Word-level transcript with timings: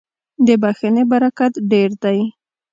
•د 0.45 0.47
بښنې 0.61 1.03
برکت 1.11 1.53
ډېر 1.71 1.89
دی. 2.03 2.19